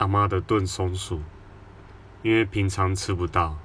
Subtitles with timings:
[0.00, 1.20] 阿妈的炖松鼠，
[2.22, 3.58] 因为平常吃不到。